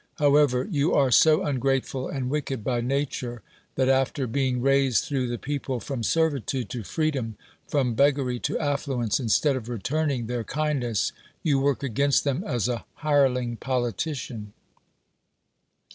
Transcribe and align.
However, 0.15 0.67
you 0.71 0.95
are 0.95 1.11
so 1.11 1.43
un 1.45 1.59
grateful 1.59 2.07
and 2.07 2.31
wicked 2.31 2.63
by 2.63 2.81
nature, 2.81 3.43
that 3.75 3.87
after 3.87 4.25
being 4.25 4.59
raised 4.59 5.03
through 5.03 5.27
the 5.27 5.37
people 5.37 5.79
from 5.79 6.01
servitude 6.01 6.71
to 6.71 6.81
free 6.83 7.11
dom, 7.11 7.35
from 7.67 7.93
beggary 7.93 8.39
to 8.39 8.57
affluence, 8.57 9.19
instead 9.19 9.55
of 9.55 9.69
return 9.69 10.09
ing 10.09 10.25
their 10.25 10.43
kindness, 10.43 11.11
yon 11.43 11.61
work 11.61 11.83
against 11.83 12.23
them 12.23 12.43
as 12.43 12.67
a 12.67 12.83
hireling 12.95 13.57
politician. 13.57 14.53